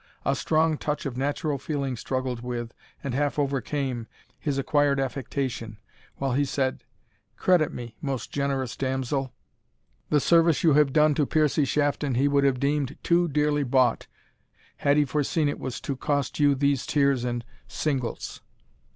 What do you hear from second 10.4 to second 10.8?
you